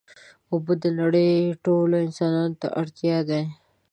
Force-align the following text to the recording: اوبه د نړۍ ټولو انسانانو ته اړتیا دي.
اوبه 0.51 0.73
د 0.83 0.85
نړۍ 0.99 1.31
ټولو 1.65 1.95
انسانانو 2.07 2.55
ته 2.61 2.67
اړتیا 2.81 3.17
دي. 3.29 3.43